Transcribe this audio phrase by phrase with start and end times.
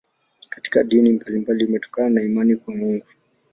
[0.49, 3.05] Katika dini mbalimbali inatokana na imani kwa Mungu.